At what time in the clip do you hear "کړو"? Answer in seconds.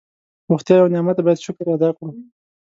1.97-2.09